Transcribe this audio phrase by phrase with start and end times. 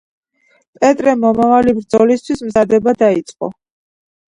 [0.79, 3.55] პეტრე მომავალი ბრძოლისთვის მზადება დაიწყო.